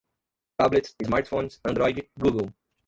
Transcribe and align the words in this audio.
tablets, 0.57 0.95
smartphones, 1.03 1.59
android, 1.63 2.07
google 2.17 2.49